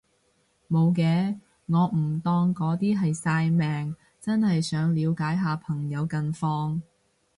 [0.67, 6.81] 無嘅，我唔當嗰啲係曬命，真係想了解下朋友近況